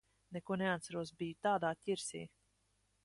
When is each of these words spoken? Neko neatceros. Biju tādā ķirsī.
Neko 0.37 0.55
neatceros. 0.61 1.13
Biju 1.19 1.37
tādā 1.49 1.71
ķirsī. 1.85 2.27